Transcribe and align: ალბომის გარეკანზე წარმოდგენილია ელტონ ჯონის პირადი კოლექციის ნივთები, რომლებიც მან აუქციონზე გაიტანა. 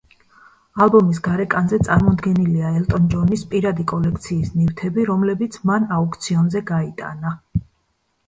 ალბომის 0.83 1.17
გარეკანზე 1.25 1.77
წარმოდგენილია 1.87 2.71
ელტონ 2.79 3.03
ჯონის 3.11 3.43
პირადი 3.51 3.85
კოლექციის 3.91 4.49
ნივთები, 4.61 5.05
რომლებიც 5.11 5.57
მან 5.71 5.85
აუქციონზე 5.99 6.63
გაიტანა. 6.73 7.35